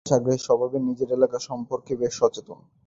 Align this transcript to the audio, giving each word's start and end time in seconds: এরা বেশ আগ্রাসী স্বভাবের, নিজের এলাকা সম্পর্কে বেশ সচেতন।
এরা 0.03 0.09
বেশ 0.09 0.15
আগ্রাসী 0.17 0.43
স্বভাবের, 0.45 0.81
নিজের 0.81 1.09
এলাকা 1.11 1.37
সম্পর্কে 1.39 1.91
বেশ 1.95 2.13
সচেতন। 2.19 2.59